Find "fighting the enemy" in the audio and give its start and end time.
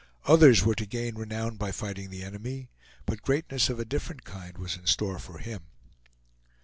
1.71-2.71